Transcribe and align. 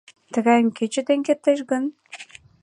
Тыгайым 0.33 0.67
кӧ 0.77 0.83
чытен 0.93 1.19
кертеш 1.27 1.59
гын? 1.71 1.83